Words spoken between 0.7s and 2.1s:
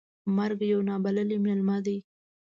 یو نا بللی میلمه ده.